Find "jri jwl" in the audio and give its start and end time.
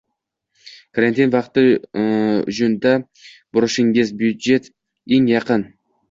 5.69-5.69